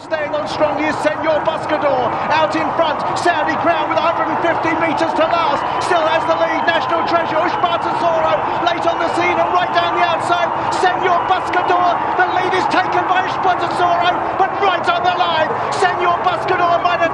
Staying 0.00 0.32
on 0.32 0.48
strongly 0.48 0.88
is 0.88 0.96
Senor 1.04 1.44
Buscador. 1.44 2.08
Out 2.32 2.56
in 2.56 2.64
front, 2.72 3.04
Saudi 3.20 3.52
Crown 3.60 3.92
with 3.92 4.00
150 4.00 4.32
metres 4.80 5.12
to 5.12 5.24
last. 5.28 5.60
Still 5.84 6.00
has 6.08 6.24
the 6.24 6.40
lead. 6.40 6.64
National 6.64 7.04
Treasure, 7.04 7.36
Ushba 7.36 7.84
Tesoro. 7.84 8.32
Late 8.64 8.86
on 8.88 8.96
the 8.96 9.12
scene 9.12 9.36
and 9.36 9.50
right 9.52 9.68
down 9.76 10.00
the 10.00 10.04
outside. 10.04 10.48
Senor 10.80 11.20
Buscador. 11.28 12.00
The 12.16 12.26
lead 12.32 12.52
is 12.56 12.64
taken 12.72 13.04
by 13.12 13.28
Ushba 13.28 13.60
Tesoro, 13.60 14.10
but 14.40 14.48
right 14.64 14.88
on 14.88 14.99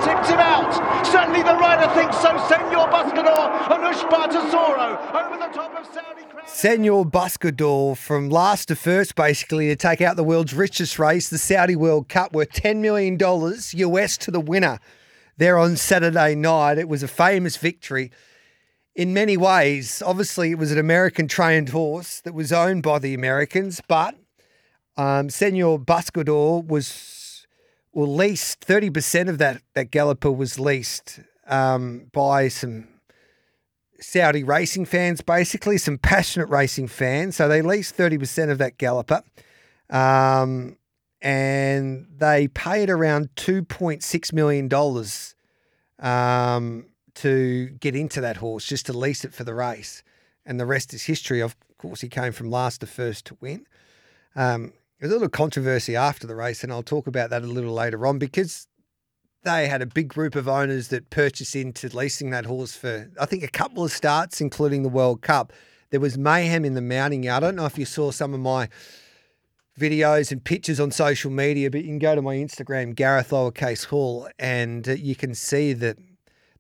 Tipped 0.07 0.27
him 0.29 0.39
out. 0.39 1.07
Certainly 1.07 1.43
the 1.43 1.55
rider 1.55 1.93
thinks 1.95 2.17
so. 2.19 2.37
Senor 2.49 2.89
Buscador 2.89 3.71
and 3.71 3.85
over 3.85 5.37
the 5.37 5.53
top 5.53 5.75
of 5.75 5.87
Saudi 5.87 6.23
Senor 6.47 7.05
Buscador 7.05 7.97
from 7.97 8.31
last 8.31 8.69
to 8.69 8.77
first, 8.77 9.15
basically, 9.17 9.67
to 9.67 9.77
take 9.77 10.01
out 10.01 10.17
the 10.17 10.25
world's 10.25 10.55
richest 10.55 10.99
race, 10.99 11.29
the 11.29 11.39
Saudi 11.39 11.77
World 11.77 12.09
Cup, 12.09 12.33
worth 12.33 12.53
$10 12.53 12.77
million 12.77 13.19
US 13.21 14.17
to 14.19 14.31
the 14.31 14.41
winner 14.41 14.79
there 15.37 15.59
on 15.59 15.77
Saturday 15.77 16.35
night. 16.35 16.79
It 16.79 16.89
was 16.89 17.03
a 17.03 17.09
famous 17.09 17.57
victory 17.57 18.11
in 18.95 19.13
many 19.13 19.37
ways. 19.37 20.03
Obviously, 20.05 20.53
it 20.53 20.59
was 20.59 20.73
an 20.73 20.79
American 20.79 21.29
trained 21.29 21.71
horse 21.71 22.21
that 22.21 22.33
was 22.33 22.53
owned 22.53 22.83
by 22.83 22.99
the 22.99 23.13
Americans, 23.13 23.83
but 23.87 24.15
um, 24.97 25.29
Senor 25.29 25.79
Buscador 25.79 26.67
was, 26.67 26.87
well, 27.97 28.15
leased 28.15 28.61
30% 28.61 29.31
of 29.31 29.39
that, 29.39 29.63
that 29.73 29.91
galloper 29.91 30.31
was 30.31 30.61
leased 30.61 31.21
um, 31.47 32.11
by 32.13 32.49
some 32.49 32.89
Saudi 33.99 34.45
racing 34.45 34.85
fans, 34.85 35.23
basically, 35.23 35.79
some 35.79 35.97
passionate 35.97 36.51
racing 36.51 36.89
fans. 36.89 37.37
So 37.37 37.49
they 37.49 37.63
leased 37.63 37.97
30% 37.97 38.51
of 38.51 38.59
that 38.59 38.77
galloper. 38.77 39.23
Um, 39.89 40.77
and 41.23 42.07
they 42.15 42.49
paid 42.49 42.91
around 42.91 43.31
$2.6 43.37 44.33
million 44.35 44.69
um, 45.99 46.87
to 47.15 47.67
get 47.81 47.97
into 47.97 48.21
that 48.21 48.37
horse, 48.37 48.67
just 48.67 48.85
to 48.87 48.93
lease 48.93 49.25
it 49.25 49.33
for 49.33 49.45
the 49.45 49.55
race. 49.55 50.03
And 50.45 50.61
the 50.61 50.67
rest 50.67 50.93
is 50.93 51.05
history. 51.05 51.41
Of 51.41 51.57
course, 51.79 52.03
he 52.03 52.11
came 52.11 52.33
from 52.33 52.51
last 52.51 52.83
to 52.83 52.87
first 52.87 53.25
to 53.25 53.39
win. 53.41 53.67
Um, 54.35 54.75
there 54.99 55.09
was 55.09 55.13
a 55.13 55.15
little 55.15 55.29
controversy 55.29 55.95
after 55.95 56.27
the 56.27 56.35
race, 56.35 56.63
and 56.63 56.73
I'll 56.73 56.83
talk 56.83 57.07
about 57.07 57.31
that 57.31 57.43
a 57.43 57.47
little 57.47 57.73
later 57.73 58.07
on 58.07 58.19
because 58.19 58.67
they 59.43 59.69
had 59.69 59.83
a 59.83 59.87
big 59.87 60.09
group 60.09 60.35
of 60.35 60.49
owners 60.49 60.89
that 60.89 61.11
purchased 61.11 61.55
into 61.55 61.95
leasing 61.95 62.31
that 62.31 62.47
horse 62.47 62.75
for, 62.75 63.11
I 63.21 63.27
think, 63.27 63.45
a 63.45 63.49
couple 63.49 63.85
of 63.85 63.93
starts, 63.93 64.41
including 64.41 64.83
the 64.83 64.89
World 64.89 65.23
Cup. 65.23 65.53
There 65.91 66.01
was 66.01 66.17
mayhem 66.19 66.65
in 66.65 66.75
the 66.75 66.83
mounting 66.83 67.23
yard. 67.23 67.45
I 67.45 67.49
don't 67.49 67.57
know 67.57 67.67
if 67.67 67.79
you 67.79 67.85
saw 67.85 68.11
some 68.11 68.35
of 68.35 68.41
my 68.41 68.69
videos 69.79 70.33
and 70.33 70.43
pictures 70.43 70.81
on 70.81 70.91
social 70.91 71.31
media, 71.31 71.71
but 71.71 71.83
you 71.83 71.87
can 71.87 71.99
go 71.99 72.15
to 72.15 72.23
my 72.23 72.37
Instagram, 72.37 72.95
Gareth 72.95 73.31
Lowercase 73.31 73.85
Hall, 73.85 74.29
and 74.39 74.89
uh, 74.89 74.93
you 74.93 75.15
can 75.15 75.35
see 75.35 75.73
the 75.73 75.97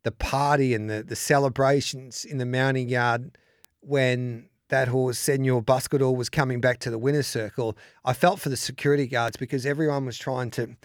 the 0.03 0.13
party 0.13 0.75
and 0.75 0.89
the 0.89 1.03
the 1.03 1.17
celebrations 1.17 2.25
in 2.25 2.39
the 2.39 2.47
mounting 2.47 2.89
yard 2.89 3.37
when 3.81 4.49
that 4.69 4.88
horse 4.88 5.19
Senor 5.19 5.62
Buscador 5.62 6.15
was 6.15 6.28
coming 6.28 6.60
back 6.60 6.78
to 6.81 6.91
the 6.91 6.99
winner's 6.99 7.27
circle. 7.27 7.77
I 8.04 8.12
felt 8.12 8.41
for 8.41 8.49
the 8.49 8.56
security 8.56 9.06
guards 9.06 9.37
because 9.37 9.65
everyone 9.65 10.06
was 10.06 10.19
trying 10.19 10.50
to 10.53 10.77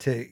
to 0.00 0.28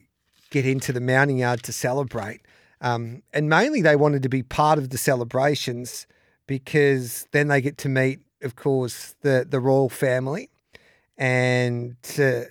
get 0.49 0.65
into 0.65 0.93
the 0.93 1.01
mounting 1.01 1.39
yard 1.39 1.63
to 1.63 1.73
celebrate, 1.73 2.41
um, 2.81 3.23
and 3.33 3.49
mainly 3.49 3.81
they 3.81 3.95
wanted 3.95 4.23
to 4.23 4.29
be 4.29 4.43
part 4.43 4.79
of 4.79 4.89
the 4.89 4.97
celebrations 4.97 6.07
because 6.47 7.27
then 7.31 7.49
they 7.49 7.59
get 7.59 7.77
to 7.79 7.89
meet, 7.89 8.19
of 8.41 8.55
course, 8.55 9.15
the 9.21 9.45
the 9.47 9.59
royal 9.59 9.89
family 9.89 10.49
and 11.17 12.01
to 12.03 12.45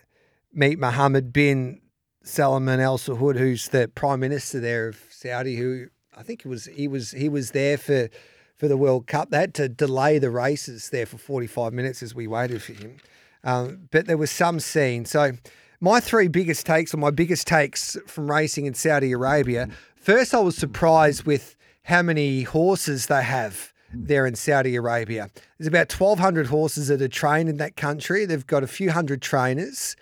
meet 0.52 0.78
Mohammed 0.78 1.32
bin 1.32 1.80
Salman 2.22 2.80
Al 2.80 2.98
Saud, 2.98 3.38
who's 3.38 3.68
the 3.68 3.88
prime 3.88 4.20
minister 4.20 4.58
there 4.58 4.88
of 4.88 4.98
Saudi, 5.10 5.56
who 5.56 5.86
I 6.16 6.22
think 6.22 6.44
it 6.44 6.48
was 6.48 6.66
he 6.66 6.88
was 6.88 7.12
he 7.12 7.28
was 7.28 7.52
there 7.52 7.78
for 7.78 8.08
for 8.56 8.68
the 8.68 8.76
World 8.76 9.06
Cup. 9.06 9.30
They 9.30 9.38
had 9.38 9.54
to 9.54 9.68
delay 9.68 10.18
the 10.18 10.30
races 10.30 10.90
there 10.90 11.06
for 11.06 11.18
45 11.18 11.72
minutes 11.72 12.02
as 12.02 12.14
we 12.14 12.26
waited 12.26 12.62
for 12.62 12.72
him. 12.72 12.96
Um, 13.44 13.88
but 13.90 14.06
there 14.06 14.16
was 14.16 14.30
some 14.30 14.60
scene. 14.60 15.04
So 15.04 15.32
my 15.80 16.00
three 16.00 16.28
biggest 16.28 16.66
takes, 16.66 16.92
or 16.94 16.96
my 16.96 17.10
biggest 17.10 17.46
takes 17.46 17.96
from 18.06 18.30
racing 18.30 18.66
in 18.66 18.74
Saudi 18.74 19.12
Arabia. 19.12 19.68
First, 19.94 20.34
I 20.34 20.40
was 20.40 20.56
surprised 20.56 21.24
with 21.24 21.56
how 21.84 22.02
many 22.02 22.42
horses 22.42 23.06
they 23.06 23.22
have 23.22 23.72
there 23.92 24.26
in 24.26 24.34
Saudi 24.34 24.74
Arabia. 24.74 25.30
There's 25.58 25.68
about 25.68 25.92
1,200 25.92 26.46
horses 26.46 26.88
that 26.88 27.00
are 27.00 27.08
trained 27.08 27.48
in 27.48 27.58
that 27.58 27.76
country. 27.76 28.24
They've 28.24 28.46
got 28.46 28.62
a 28.62 28.66
few 28.66 28.90
hundred 28.90 29.22
trainers, 29.22 29.96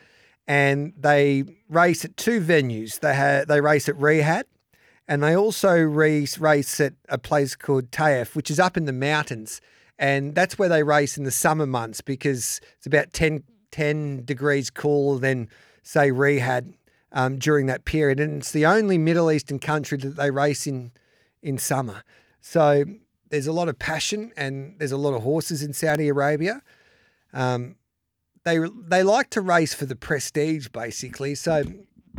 and 0.46 0.92
they 0.98 1.44
race 1.68 2.04
at 2.04 2.16
two 2.16 2.40
venues. 2.40 3.00
They 3.00 3.14
ha- 3.14 3.44
they 3.46 3.60
race 3.60 3.88
at 3.88 3.96
Riyadh, 3.96 4.44
and 5.06 5.22
they 5.22 5.36
also 5.36 5.76
race 5.76 6.38
race 6.38 6.80
at 6.80 6.94
a 7.08 7.18
place 7.18 7.54
called 7.54 7.92
Taif, 7.92 8.34
which 8.34 8.50
is 8.50 8.58
up 8.58 8.76
in 8.76 8.84
the 8.84 8.92
mountains, 8.92 9.60
and 9.98 10.34
that's 10.34 10.58
where 10.58 10.68
they 10.68 10.82
race 10.82 11.16
in 11.16 11.24
the 11.24 11.30
summer 11.30 11.66
months 11.66 12.00
because 12.00 12.60
it's 12.76 12.86
about 12.86 13.12
10, 13.12 13.44
10 13.70 14.24
degrees 14.24 14.70
cooler 14.70 15.18
than 15.18 15.48
say 15.82 16.10
Riyadh 16.10 16.74
um, 17.12 17.38
during 17.38 17.66
that 17.66 17.84
period, 17.84 18.18
and 18.18 18.38
it's 18.38 18.52
the 18.52 18.66
only 18.66 18.98
Middle 18.98 19.30
Eastern 19.30 19.58
country 19.58 19.98
that 19.98 20.16
they 20.16 20.30
race 20.30 20.66
in 20.66 20.92
in 21.42 21.58
summer. 21.58 22.02
So 22.40 22.84
there's 23.30 23.46
a 23.46 23.52
lot 23.52 23.68
of 23.68 23.78
passion 23.78 24.32
and 24.36 24.76
there's 24.78 24.92
a 24.92 24.96
lot 24.96 25.14
of 25.14 25.22
horses 25.22 25.62
in 25.62 25.72
Saudi 25.72 26.08
Arabia. 26.08 26.62
Um, 27.32 27.76
they 28.44 28.58
they 28.86 29.02
like 29.02 29.30
to 29.30 29.40
race 29.40 29.74
for 29.74 29.86
the 29.86 29.96
prestige, 29.96 30.68
basically. 30.68 31.34
So 31.34 31.64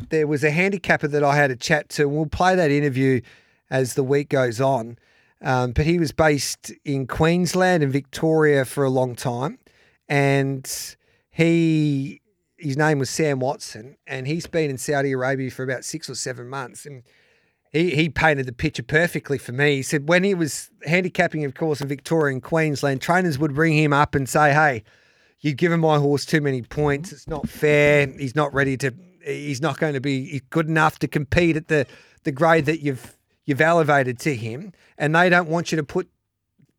there 0.10 0.28
was 0.28 0.44
a 0.44 0.52
handicapper 0.52 1.08
that 1.08 1.24
I 1.24 1.36
had 1.36 1.52
a 1.52 1.56
chat 1.56 1.90
to, 1.90 2.04
and 2.04 2.16
we'll 2.16 2.26
play 2.26 2.56
that 2.56 2.72
interview 2.72 3.22
as 3.70 3.94
the 3.94 4.04
week 4.04 4.30
goes 4.30 4.62
on. 4.62 4.98
Um, 5.42 5.72
but 5.72 5.86
he 5.86 6.00
was 6.00 6.12
based 6.12 6.72
in 6.84 7.08
Queensland 7.08 7.84
and 7.84 7.92
Victoria 7.92 8.66
for 8.66 8.84
a 8.84 8.90
long 8.90 9.16
time, 9.16 9.60
and 10.08 10.96
he 11.30 12.22
his 12.58 12.78
name 12.78 13.00
was 13.00 13.10
Sam 13.10 13.40
Watson, 13.40 13.98
and 14.08 14.28
he's 14.28 14.48
been 14.48 14.70
in 14.70 14.78
Saudi 14.78 15.12
Arabia 15.12 15.52
for 15.52 15.64
about 15.64 15.84
six 15.84 16.10
or 16.10 16.16
seven 16.16 16.48
months, 16.48 16.86
and 16.86 17.04
he, 17.72 17.92
he 17.92 18.10
painted 18.10 18.46
the 18.46 18.54
picture 18.54 18.82
perfectly 18.82 19.38
for 19.38 19.52
me. 19.52 19.76
He 19.76 19.82
said 19.84 20.08
when 20.08 20.24
he 20.24 20.34
was 20.34 20.70
handicapping, 20.86 21.44
of 21.44 21.54
course, 21.54 21.82
in 21.82 21.90
Victoria 21.90 22.34
and 22.34 22.42
Queensland, 22.42 23.02
trainers 23.02 23.38
would 23.38 23.54
bring 23.54 23.74
him 23.74 23.92
up 23.92 24.16
and 24.16 24.28
say, 24.28 24.54
"Hey, 24.54 24.84
you've 25.42 25.58
given 25.58 25.80
my 25.80 25.98
horse 26.00 26.26
too 26.26 26.42
many 26.42 26.62
points. 26.62 27.12
It's 27.12 27.28
not 27.28 27.48
fair. 27.48 28.08
He's 28.08 28.36
not 28.36 28.54
ready 28.54 28.78
to. 28.78 28.94
He's 29.26 29.62
not 29.62 29.80
going 29.80 29.94
to 29.94 30.02
be 30.02 30.42
good 30.50 30.68
enough 30.68 31.00
to 31.00 31.08
compete 31.08 31.58
at 31.58 31.68
the 31.68 31.88
the 32.24 32.32
grade 32.32 32.66
that 32.66 32.82
you've 32.82 33.18
you've 33.46 33.62
elevated 33.62 34.20
to 34.20 34.36
him, 34.36 34.72
and 34.98 35.16
they 35.16 35.30
don't 35.30 35.50
want 35.50 35.72
you 35.72 35.76
to 35.78 35.84
put 35.84 36.10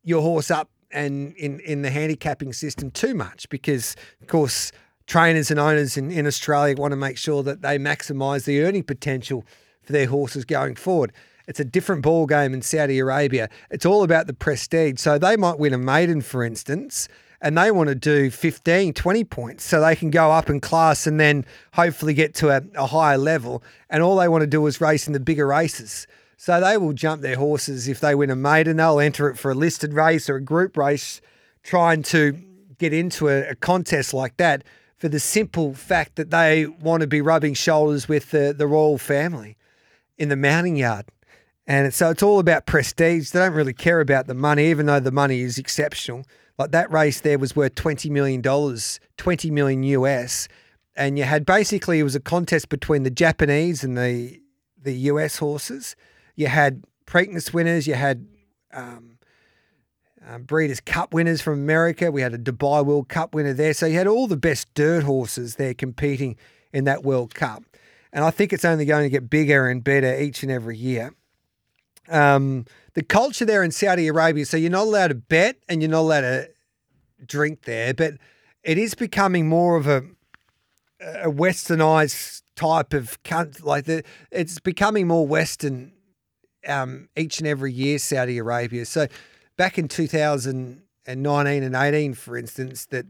your 0.03 0.23
horse 0.23 0.51
up 0.51 0.71
and 0.91 1.35
in 1.37 1.61
in 1.61 1.83
the 1.83 1.91
handicapping 1.91 2.53
system 2.53 2.91
too 2.91 3.15
much 3.15 3.49
because, 3.49 3.97
of 4.21 4.29
course." 4.29 4.73
Trainers 5.09 5.53
and 5.53 5.61
owners 5.61 5.97
in, 5.97 6.11
in 6.11 6.27
Australia 6.27 6.75
want 6.77 6.91
to 6.91 6.97
make 6.97 7.17
sure 7.17 7.45
that 7.45 7.63
they 7.63 7.79
maximise 7.79 8.45
the 8.45 8.61
earning 8.63 8.83
potential 8.83 9.45
for 9.81 9.93
their 9.93 10.09
horses 10.09 10.45
going 10.45 10.75
forward. 10.75 11.13
It's 11.47 11.61
a 11.61 11.65
different 11.65 12.03
ball 12.03 12.27
game 12.27 12.53
in 12.53 12.61
Saudi 12.61 12.99
Arabia. 12.99 13.49
It's 13.71 13.87
all 13.87 14.03
about 14.03 14.27
the 14.27 14.35
prestige. 14.35 14.99
So 14.99 15.17
they 15.17 15.37
might 15.37 15.61
win 15.61 15.73
a 15.73 15.79
maiden, 15.79 16.23
for 16.23 16.43
instance, 16.43 17.09
and 17.41 17.57
they 17.57 17.71
want 17.71 17.89
to 17.89 17.95
do 17.95 18.31
15, 18.31 18.95
20 18.95 19.25
points 19.25 19.65
so 19.65 19.81
they 19.81 19.97
can 19.97 20.11
go 20.11 20.31
up 20.31 20.49
in 20.49 20.61
class 20.61 21.07
and 21.07 21.21
then 21.21 21.45
hopefully 21.75 22.15
get 22.15 22.35
to 22.37 22.51
a, 22.51 22.63
a 22.75 22.87
higher 22.87 23.19
level. 23.19 23.63
And 23.91 24.03
all 24.03 24.17
they 24.17 24.29
want 24.29 24.43
to 24.43 24.47
do 24.47 24.67
is 24.67 24.81
race 24.81 25.07
in 25.07 25.13
the 25.13 25.21
bigger 25.21 25.47
races. 25.47 26.07
So 26.37 26.61
they 26.61 26.77
will 26.77 26.93
jump 26.93 27.23
their 27.23 27.37
horses 27.37 27.89
if 27.89 28.01
they 28.01 28.15
win 28.15 28.31
a 28.31 28.37
maiden. 28.37 28.77
They'll 28.77 29.01
enter 29.01 29.29
it 29.29 29.39
for 29.39 29.51
a 29.51 29.55
listed 29.55 29.93
race 29.95 30.29
or 30.29 30.37
a 30.37 30.43
group 30.43 30.77
race, 30.77 31.21
trying 31.63 32.03
to 32.05 32.39
get 32.79 32.93
into 32.93 33.29
a, 33.29 33.51
a 33.51 33.55
contest 33.55 34.13
like 34.13 34.37
that 34.37 34.65
for 34.97 35.09
the 35.09 35.21
simple 35.21 35.75
fact 35.75 36.17
that 36.17 36.31
they 36.31 36.67
want 36.67 37.03
to 37.03 37.07
be 37.07 37.21
rubbing 37.21 37.55
shoulders 37.55 38.09
with 38.09 38.31
the, 38.31 38.55
the 38.57 38.67
royal 38.67 38.99
family 38.99 39.57
in 40.19 40.29
the 40.29 40.37
mounting 40.37 40.77
yard. 40.77 41.07
And 41.67 41.93
so 41.93 42.11
it's 42.11 42.23
all 42.23 42.39
about 42.39 42.67
prestige. 42.67 43.31
They 43.31 43.41
don't 43.41 43.53
really 43.53 43.75
care 43.75 44.01
about 44.01 44.27
the 44.27 44.35
money, 44.35 44.71
even 44.71 44.87
though 44.87 45.01
the 45.01 45.11
money 45.11 45.41
is 45.41 45.59
exceptional. 45.59 46.25
Like 46.59 46.73
that 46.73 46.91
race 46.91 47.21
there 47.21 47.39
was 47.39 47.55
worth 47.55 47.75
$20 47.75 48.11
million, 48.11 48.43
20 48.43 49.51
million 49.51 49.83
US. 49.83 50.49
And 50.95 51.19
you 51.19 51.25
had 51.25 51.45
basically, 51.45 51.99
it 51.99 52.05
was 52.05 52.15
a 52.15 52.21
contest 52.21 52.69
between 52.69 53.03
the 53.03 53.11
Japanese 53.11 53.85
and 53.85 53.97
the, 53.97 54.41
the 54.83 54.95
US 55.11 55.39
horses. 55.39 55.97
You 56.35 56.47
had 56.47 56.85
Preakness 57.07 57.53
winners, 57.53 57.87
you 57.87 57.95
had 57.95 58.27
um, 58.73 59.19
um, 60.27 60.43
Breeders' 60.43 60.81
Cup 60.81 61.15
winners 61.15 61.41
from 61.41 61.55
America. 61.55 62.11
We 62.11 62.23
had 62.23 62.35
a 62.35 62.39
Dubai 62.39 62.85
World 62.85 63.09
Cup 63.09 63.35
winner 63.35 63.53
there. 63.53 63.75
So 63.75 63.87
you 63.87 63.97
had 63.97 64.07
all 64.07 64.27
the 64.27 64.37
best 64.37 64.73
dirt 64.75 65.05
horses 65.05 65.57
there 65.57 65.75
competing 65.75 66.37
in 66.73 66.85
that 66.85 67.05
World 67.05 67.35
Cup. 67.35 67.63
And 68.13 68.25
I 68.25 68.31
think 68.31 68.53
it's 68.53 68.65
only 68.65 68.87
going 68.87 69.05
to 69.05 69.11
get 69.11 69.31
bigger 69.31 69.69
and 69.69 69.85
better 69.85 70.19
each 70.19 70.43
and 70.43 70.51
every 70.51 70.77
year. 70.77 71.15
Um, 72.09 72.67
the 72.95 73.03
culture 73.03 73.45
there 73.45 73.63
in 73.63 73.71
Saudi 73.71 74.07
Arabia, 74.07 74.47
so 74.47 74.57
you're 74.57 74.71
not 74.71 74.85
allowed 74.85 75.09
to 75.09 75.15
bet 75.15 75.57
and 75.69 75.83
you're 75.83 75.91
not 75.91 76.01
allowed 76.01 76.21
to 76.23 76.49
drink 77.25 77.63
there, 77.63 77.93
but 77.93 78.15
it 78.63 78.79
is 78.79 78.95
becoming 78.95 79.49
more 79.49 79.77
of 79.77 79.87
a, 79.87 80.03
a 81.01 81.31
westernized 81.31 82.43
type 82.55 82.95
of 82.95 83.23
country. 83.23 83.63
Like 83.65 83.85
the, 83.85 84.03
it's 84.31 84.59
becoming 84.61 85.07
more 85.07 85.27
Western 85.27 85.93
um, 86.67 87.09
each 87.17 87.39
and 87.39 87.47
every 87.47 87.73
year, 87.73 87.99
Saudi 87.99 88.39
Arabia. 88.39 88.85
So 88.87 89.07
back 89.57 89.79
in 89.79 89.89
2019 89.89 91.63
and 91.63 91.77
18, 91.77 92.15
for 92.15 92.37
instance, 92.37 92.87
that 92.87 93.07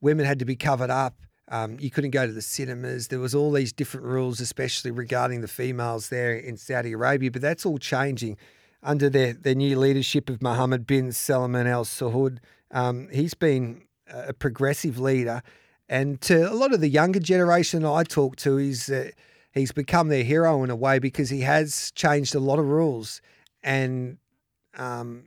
women 0.00 0.26
had 0.26 0.38
to 0.38 0.44
be 0.44 0.56
covered 0.56 0.90
up. 0.90 1.14
Um, 1.50 1.78
you 1.80 1.90
couldn't 1.90 2.10
go 2.12 2.26
to 2.26 2.32
the 2.32 2.42
cinemas. 2.42 3.08
There 3.08 3.18
was 3.18 3.34
all 3.34 3.50
these 3.50 3.72
different 3.72 4.06
rules, 4.06 4.40
especially 4.40 4.92
regarding 4.92 5.40
the 5.40 5.48
females 5.48 6.08
there 6.08 6.34
in 6.34 6.56
Saudi 6.56 6.92
Arabia. 6.92 7.30
But 7.30 7.42
that's 7.42 7.66
all 7.66 7.78
changing 7.78 8.36
under 8.82 9.10
their, 9.10 9.32
their 9.32 9.56
new 9.56 9.78
leadership 9.78 10.30
of 10.30 10.40
Mohammed 10.40 10.86
bin 10.86 11.10
Salman 11.12 11.66
Al 11.66 11.84
Saud. 11.84 12.38
Um, 12.70 13.08
he's 13.12 13.34
been 13.34 13.82
a 14.08 14.32
progressive 14.32 14.98
leader, 14.98 15.42
and 15.88 16.20
to 16.22 16.50
a 16.50 16.54
lot 16.54 16.72
of 16.72 16.80
the 16.80 16.88
younger 16.88 17.20
generation 17.20 17.84
I 17.84 18.04
talk 18.04 18.36
to, 18.36 18.56
he's 18.56 18.88
uh, 18.88 19.10
he's 19.52 19.72
become 19.72 20.08
their 20.08 20.22
hero 20.22 20.62
in 20.62 20.70
a 20.70 20.76
way 20.76 21.00
because 21.00 21.30
he 21.30 21.40
has 21.40 21.90
changed 21.96 22.34
a 22.34 22.40
lot 22.40 22.60
of 22.60 22.66
rules, 22.66 23.20
and 23.62 24.18
um, 24.76 25.24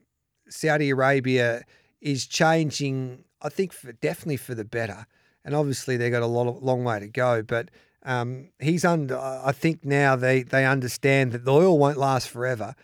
Saudi 0.49 0.89
Arabia 0.89 1.63
is 2.01 2.25
changing. 2.25 3.25
I 3.41 3.49
think 3.49 3.73
for, 3.73 3.91
definitely 3.91 4.37
for 4.37 4.55
the 4.55 4.63
better 4.63 5.05
and 5.45 5.55
obviously 5.55 5.97
they've 5.97 6.11
got 6.11 6.21
a 6.21 6.27
lot 6.27 6.47
of, 6.47 6.63
long 6.63 6.83
way 6.83 6.99
to 6.99 7.07
go. 7.07 7.41
But 7.41 7.69
um, 8.03 8.49
he's 8.59 8.85
under. 8.85 9.17
I 9.17 9.51
think 9.51 9.85
now 9.85 10.15
they 10.15 10.43
they 10.43 10.65
understand 10.65 11.31
that 11.31 11.45
the 11.45 11.53
oil 11.53 11.77
won't 11.77 11.97
last 11.97 12.29
forever, 12.29 12.75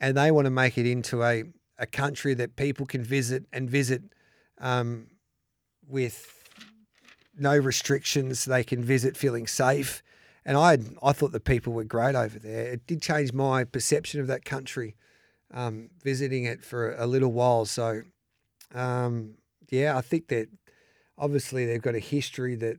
and 0.00 0.16
they 0.16 0.30
want 0.30 0.46
to 0.46 0.50
make 0.50 0.78
it 0.78 0.86
into 0.86 1.22
a 1.24 1.44
a 1.78 1.86
country 1.86 2.34
that 2.34 2.56
people 2.56 2.86
can 2.86 3.02
visit 3.02 3.44
and 3.52 3.70
visit 3.70 4.02
um, 4.60 5.08
with 5.86 6.34
no 7.36 7.56
restrictions. 7.56 8.44
They 8.44 8.64
can 8.64 8.82
visit 8.82 9.16
feeling 9.16 9.46
safe. 9.46 10.02
And 10.44 10.56
I 10.56 10.78
I 11.02 11.12
thought 11.12 11.32
the 11.32 11.40
people 11.40 11.72
were 11.72 11.84
great 11.84 12.14
over 12.14 12.38
there. 12.38 12.72
It 12.72 12.86
did 12.86 13.02
change 13.02 13.32
my 13.32 13.64
perception 13.64 14.20
of 14.20 14.28
that 14.28 14.44
country, 14.44 14.96
um, 15.52 15.90
visiting 16.02 16.44
it 16.44 16.64
for 16.64 16.94
a 16.94 17.06
little 17.06 17.32
while. 17.32 17.64
So, 17.64 18.02
um, 18.74 19.34
yeah, 19.70 19.96
I 19.96 20.00
think 20.00 20.28
that 20.28 20.48
obviously 21.18 21.66
they've 21.66 21.82
got 21.82 21.94
a 21.94 22.00
history 22.00 22.54
that 22.56 22.78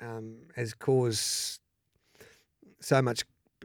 um, 0.00 0.36
has 0.56 0.74
caused 0.74 1.60
so 2.80 3.02
much 3.02 3.24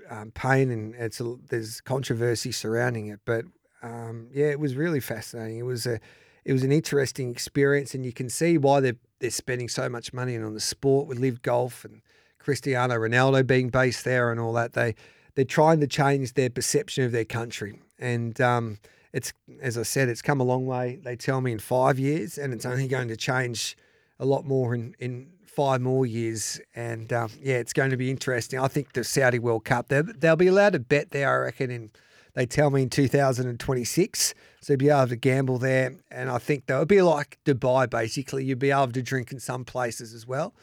um, 0.10 0.32
pain 0.32 0.70
and 0.70 0.96
it's 0.96 1.20
a, 1.20 1.36
there's 1.50 1.82
controversy 1.82 2.52
surrounding 2.52 3.08
it. 3.08 3.20
But 3.26 3.46
um, 3.82 4.28
yeah, 4.34 4.48
it 4.48 4.60
was 4.60 4.76
really 4.76 5.00
fascinating. 5.00 5.60
It 5.60 5.66
was 5.66 5.86
a 5.86 6.00
it 6.44 6.54
was 6.54 6.64
an 6.64 6.72
interesting 6.72 7.32
experience, 7.32 7.96
and 7.96 8.06
you 8.06 8.14
can 8.14 8.30
see 8.30 8.58
why 8.58 8.80
they're 8.80 8.98
they're 9.20 9.30
spending 9.30 9.70
so 9.70 9.90
much 9.90 10.14
money 10.14 10.38
on 10.38 10.54
the 10.54 10.60
sport 10.60 11.08
with 11.08 11.20
LIV 11.20 11.42
Golf 11.42 11.86
and 11.86 12.02
Cristiano 12.40 12.96
Ronaldo 12.96 13.46
being 13.46 13.70
based 13.70 14.04
there 14.06 14.32
and 14.32 14.40
all 14.40 14.54
that. 14.54 14.74
They 14.74 14.96
they're 15.36 15.46
trying 15.46 15.80
to 15.82 15.88
change 15.88 16.34
their 16.34 16.50
perception 16.50 17.04
of 17.04 17.12
their 17.12 17.26
country, 17.26 17.82
and 18.00 18.40
um, 18.42 18.78
it's 19.16 19.32
as 19.62 19.78
I 19.78 19.84
said, 19.84 20.10
it's 20.10 20.22
come 20.22 20.42
a 20.42 20.44
long 20.44 20.66
way. 20.66 21.00
They 21.02 21.16
tell 21.16 21.40
me 21.40 21.54
in 21.54 21.60
five 21.60 21.98
years, 21.98 22.38
and 22.38 22.54
it's 22.54 22.66
only 22.66 22.88
going 22.88 23.08
to 23.08 23.16
change 23.16 23.78
a 24.20 24.26
lot 24.26 24.46
more 24.46 24.76
in, 24.76 24.94
in 25.00 25.30
five 25.46 25.80
more 25.80 26.06
years. 26.06 26.60
And 26.76 27.14
um, 27.14 27.32
yeah, 27.42 27.56
it's 27.56 27.72
going 27.72 27.92
to 27.92 27.98
be 27.98 28.12
interesting. 28.12 28.60
I 28.60 28.68
think 28.68 28.92
the 28.92 29.06
Saudi 29.06 29.40
World 29.40 29.64
Cup, 29.64 29.88
they'll 29.88 30.36
be 30.36 30.48
allowed 30.48 30.74
to 30.74 30.80
bet 30.80 31.12
there, 31.12 31.34
I 31.34 31.46
reckon, 31.46 31.72
in 31.72 31.92
they 32.34 32.46
tell 32.46 32.70
me 32.70 32.82
in 32.82 32.90
2026. 32.90 34.34
So 34.60 34.74
you'll 34.74 34.78
be 34.78 34.90
able 34.90 35.08
to 35.08 35.16
gamble 35.16 35.58
there. 35.58 35.96
And 36.12 36.30
I 36.30 36.38
think 36.38 36.66
that 36.66 36.78
would 36.78 36.90
be 36.90 37.02
like 37.02 37.40
Dubai, 37.46 37.90
basically. 37.90 38.44
You'd 38.44 38.60
be 38.60 38.72
able 38.72 38.92
to 38.92 39.02
drink 39.02 39.32
in 39.32 39.40
some 39.40 39.64
places 39.64 40.14
as 40.14 40.28
well. 40.28 40.54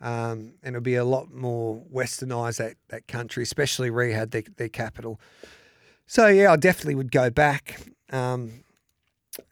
Um, 0.00 0.54
and 0.64 0.74
it'll 0.74 0.80
be 0.80 0.96
a 0.96 1.04
lot 1.04 1.32
more 1.32 1.80
westernized, 1.94 2.56
that, 2.56 2.74
that 2.88 3.06
country, 3.06 3.44
especially 3.44 3.88
Riyadh, 3.88 4.32
their, 4.32 4.42
their 4.56 4.68
capital. 4.68 5.20
So 6.06 6.26
yeah, 6.26 6.52
I 6.52 6.56
definitely 6.56 6.96
would 6.96 7.12
go 7.12 7.30
back, 7.30 7.80
um, 8.12 8.64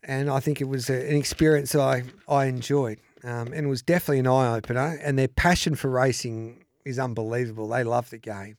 and 0.02 0.30
I 0.30 0.40
think 0.40 0.60
it 0.60 0.68
was 0.68 0.90
a, 0.90 1.08
an 1.08 1.16
experience 1.16 1.74
I 1.74 2.04
I 2.28 2.46
enjoyed, 2.46 2.98
um, 3.24 3.52
and 3.52 3.66
it 3.66 3.68
was 3.68 3.82
definitely 3.82 4.20
an 4.20 4.26
eye 4.26 4.54
opener. 4.54 4.98
And 5.02 5.18
their 5.18 5.28
passion 5.28 5.74
for 5.74 5.88
racing 5.88 6.64
is 6.84 6.98
unbelievable. 6.98 7.68
They 7.68 7.84
love 7.84 8.10
the 8.10 8.18
game, 8.18 8.56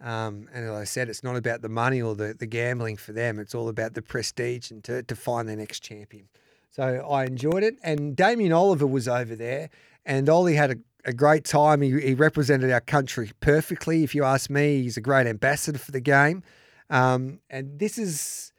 um, 0.00 0.48
and 0.54 0.64
as 0.64 0.70
I 0.70 0.84
said, 0.84 1.08
it's 1.08 1.24
not 1.24 1.36
about 1.36 1.62
the 1.62 1.68
money 1.68 2.00
or 2.00 2.14
the, 2.14 2.34
the 2.34 2.46
gambling 2.46 2.96
for 2.96 3.12
them. 3.12 3.38
It's 3.38 3.54
all 3.54 3.68
about 3.68 3.94
the 3.94 4.02
prestige 4.02 4.70
and 4.70 4.82
to, 4.84 5.02
to 5.02 5.16
find 5.16 5.48
their 5.48 5.56
next 5.56 5.82
champion. 5.82 6.28
So 6.70 6.82
I 7.10 7.24
enjoyed 7.24 7.64
it, 7.64 7.74
and 7.82 8.16
Damien 8.16 8.52
Oliver 8.52 8.86
was 8.86 9.08
over 9.08 9.34
there, 9.34 9.70
and 10.06 10.28
Ollie 10.28 10.54
had 10.54 10.70
a 10.70 10.76
a 11.04 11.12
great 11.12 11.44
time. 11.44 11.80
He, 11.80 11.98
he, 12.00 12.14
represented 12.14 12.70
our 12.70 12.80
country 12.80 13.32
perfectly. 13.40 14.04
If 14.04 14.14
you 14.14 14.24
ask 14.24 14.50
me, 14.50 14.82
he's 14.82 14.96
a 14.96 15.00
great 15.00 15.26
ambassador 15.26 15.78
for 15.78 15.92
the 15.92 16.00
game. 16.00 16.42
Um, 16.88 17.40
and 17.48 17.78
this 17.78 17.98
is 17.98 18.49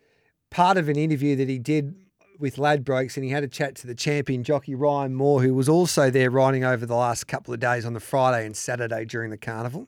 part 0.51 0.77
of 0.77 0.89
an 0.89 0.97
interview 0.97 1.35
that 1.37 1.49
he 1.49 1.57
did 1.57 1.95
with 2.37 2.57
Ladbrokes, 2.57 3.15
and 3.15 3.23
he 3.23 3.31
had 3.31 3.43
a 3.43 3.47
chat 3.47 3.75
to 3.77 3.87
the 3.87 3.95
champion 3.95 4.43
jockey 4.43 4.75
Ryan 4.75 5.15
Moore, 5.15 5.41
who 5.41 5.53
was 5.53 5.69
also 5.69 6.09
there 6.09 6.29
riding 6.29 6.63
over 6.63 6.85
the 6.85 6.95
last 6.95 7.27
couple 7.27 7.53
of 7.53 7.59
days 7.59 7.85
on 7.85 7.93
the 7.93 7.99
Friday 7.99 8.45
and 8.45 8.55
Saturday 8.55 9.05
during 9.05 9.31
the 9.31 9.37
carnival. 9.37 9.87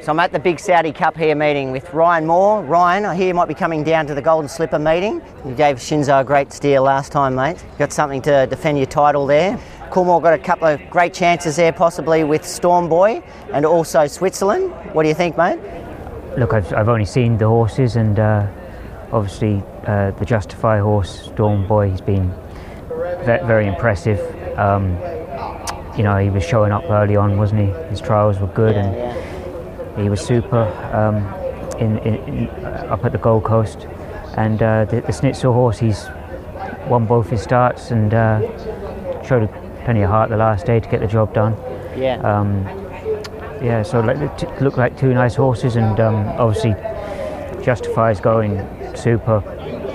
So 0.00 0.10
I'm 0.10 0.18
at 0.18 0.32
the 0.32 0.38
Big 0.38 0.58
Saudi 0.58 0.92
Cup 0.92 1.16
here 1.16 1.34
meeting 1.34 1.70
with 1.70 1.92
Ryan 1.92 2.26
Moore. 2.26 2.62
Ryan, 2.62 3.04
I 3.04 3.14
hear 3.14 3.28
you 3.28 3.34
might 3.34 3.48
be 3.48 3.54
coming 3.54 3.82
down 3.84 4.06
to 4.06 4.14
the 4.14 4.22
Golden 4.22 4.48
Slipper 4.48 4.78
meeting. 4.78 5.22
You 5.46 5.54
gave 5.54 5.76
Shinzo 5.76 6.20
a 6.20 6.24
great 6.24 6.52
steer 6.52 6.80
last 6.80 7.12
time, 7.12 7.34
mate. 7.34 7.64
Got 7.78 7.92
something 7.92 8.20
to 8.22 8.46
defend 8.48 8.78
your 8.78 8.88
title 8.88 9.26
there. 9.26 9.58
Coolmore 9.90 10.20
got 10.20 10.34
a 10.34 10.38
couple 10.38 10.66
of 10.66 10.80
great 10.90 11.14
chances 11.14 11.56
there, 11.56 11.72
possibly 11.72 12.24
with 12.24 12.44
Storm 12.44 12.88
Boy 12.88 13.22
and 13.52 13.64
also 13.64 14.06
Switzerland. 14.06 14.72
What 14.92 15.04
do 15.04 15.08
you 15.08 15.14
think, 15.14 15.36
mate? 15.36 15.58
look, 16.36 16.52
I've, 16.52 16.72
I've 16.74 16.88
only 16.88 17.04
seen 17.04 17.38
the 17.38 17.48
horses, 17.48 17.96
and 17.96 18.18
uh, 18.18 18.46
obviously 19.12 19.62
uh, 19.86 20.10
the 20.12 20.24
Justify 20.24 20.78
horse, 20.78 21.26
Storm 21.26 21.66
Boy, 21.66 21.90
he's 21.90 22.00
been 22.00 22.30
ve- 23.20 23.44
very 23.46 23.66
impressive. 23.66 24.18
Um, 24.58 24.98
you 25.96 26.02
know, 26.02 26.16
he 26.18 26.30
was 26.30 26.44
showing 26.44 26.72
up 26.72 26.84
early 26.90 27.16
on, 27.16 27.38
wasn't 27.38 27.60
he? 27.62 27.66
His 27.88 28.00
trials 28.00 28.38
were 28.38 28.48
good, 28.48 28.76
and 28.76 30.00
he 30.00 30.08
was 30.08 30.20
super 30.20 30.64
um, 30.92 31.16
in, 31.80 31.98
in, 31.98 32.14
in, 32.28 32.48
up 32.64 33.04
at 33.04 33.12
the 33.12 33.18
Gold 33.18 33.44
Coast. 33.44 33.86
And 34.36 34.62
uh, 34.62 34.84
the, 34.84 35.00
the 35.00 35.12
Snitzel 35.12 35.54
horse, 35.54 35.78
he's 35.78 36.06
won 36.88 37.06
both 37.06 37.30
his 37.30 37.42
starts 37.42 37.90
and 37.90 38.12
uh, 38.12 38.40
showed 39.22 39.48
plenty 39.84 40.02
of 40.02 40.10
heart 40.10 40.28
the 40.30 40.36
last 40.36 40.66
day 40.66 40.80
to 40.80 40.88
get 40.88 41.00
the 41.00 41.06
job 41.06 41.32
done. 41.32 41.54
Yeah. 41.96 42.18
Um, 42.20 42.64
yeah, 43.62 43.82
so 43.82 44.00
like, 44.00 44.36
t- 44.36 44.46
look 44.60 44.76
like 44.76 44.98
two 44.98 45.14
nice 45.14 45.34
horses, 45.34 45.76
and 45.76 45.98
um, 45.98 46.16
obviously 46.38 46.74
Justify 47.64 48.10
is 48.10 48.20
going 48.20 48.58
super. 48.96 49.42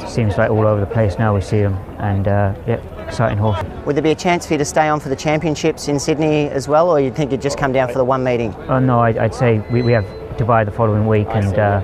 Seems 0.08 0.38
like 0.38 0.50
all 0.50 0.67
over 0.67 0.79
the 0.79 0.86
place 0.86 1.17
now 1.17 1.34
we 1.34 1.41
see 1.41 1.62
them, 1.62 1.75
and 2.00 2.27
uh, 2.27 2.53
yeah, 2.67 2.75
exciting 3.05 3.38
horse. 3.38 3.62
Would 3.86 3.96
there 3.96 4.03
be 4.03 4.12
a 4.12 4.15
chance 4.15 4.46
for 4.46 4.53
you 4.53 4.58
to 4.58 4.65
stay 4.65 4.88
on 4.88 5.00
for 5.00 5.10
the 5.10 5.15
championships 5.15 5.88
in 5.88 6.00
Sydney 6.00 6.50
as 6.50 6.67
well, 6.67 6.89
or 6.89 7.00
you'd 7.00 7.15
think 7.15 7.31
you'd 7.31 7.41
just 7.41 7.58
come 7.58 7.72
down 7.72 7.88
for 7.88 7.98
the 7.98 8.05
one 8.05 8.24
meeting? 8.24 8.53
Oh 8.67 8.79
no, 8.79 9.00
I, 9.00 9.12
would 9.12 9.34
say 9.34 9.60
we, 9.72 9.81
we 9.81 9.91
have 9.91 10.05
Dubai 10.38 10.65
the 10.65 10.72
following 10.72 11.08
week, 11.08 11.27
and 11.29 11.58
uh, 11.58 11.81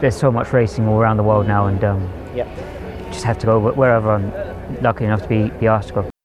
there's 0.00 0.16
so 0.16 0.30
much 0.30 0.52
racing 0.52 0.86
all 0.86 1.00
around 1.00 1.16
the 1.16 1.22
world 1.22 1.46
now, 1.46 1.66
and 1.66 1.82
um, 1.82 2.12
yep. 2.34 2.48
just 3.10 3.24
have 3.24 3.38
to 3.38 3.46
go 3.46 3.58
wherever 3.58 4.10
I'm 4.10 4.32
lucky 4.82 5.04
enough 5.04 5.22
to 5.22 5.28
be, 5.28 5.48
be 5.58 5.66
asked 5.66 5.88
to 5.88 5.94
go. 5.94 6.11